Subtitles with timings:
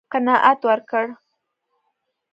[0.13, 1.05] قناعت ورکړ.